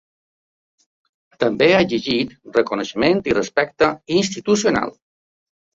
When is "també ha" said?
1.43-1.83